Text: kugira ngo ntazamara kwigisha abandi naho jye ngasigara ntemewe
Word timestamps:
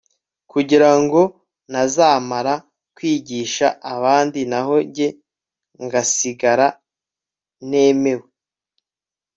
kugira 0.51 0.89
ngo 1.01 1.21
ntazamara 1.69 2.53
kwigisha 2.95 3.67
abandi 3.93 4.39
naho 4.51 4.75
jye 4.95 5.07
ngasigara 5.85 6.67
ntemewe 7.69 8.27